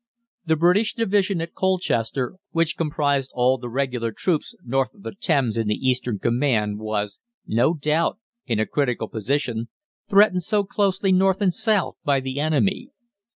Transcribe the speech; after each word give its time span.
The 0.47 0.55
British 0.55 0.95
division 0.95 1.41
at 1.41 1.53
Colchester, 1.53 2.37
which 2.53 2.75
comprised 2.75 3.29
all 3.35 3.59
the 3.59 3.69
regular 3.69 4.11
troops 4.11 4.55
north 4.65 4.95
of 4.95 5.03
the 5.03 5.13
Thames 5.13 5.57
in 5.57 5.67
the 5.67 5.75
eastern 5.75 6.17
command, 6.17 6.79
was, 6.79 7.19
no 7.45 7.75
doubt, 7.75 8.17
in 8.47 8.59
a 8.59 8.65
critical 8.65 9.07
position, 9.07 9.69
threatened 10.09 10.41
so 10.41 10.63
closely 10.63 11.11
north 11.11 11.39
and 11.39 11.53
south 11.53 11.97
by 12.03 12.19
the 12.19 12.39
enemy. 12.39 12.89